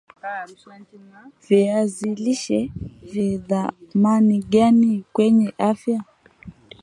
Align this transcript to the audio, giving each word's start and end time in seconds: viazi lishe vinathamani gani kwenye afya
viazi 1.49 2.15
lishe 2.15 2.71
vinathamani 3.03 4.39
gani 4.39 5.03
kwenye 5.13 5.53
afya 5.57 6.03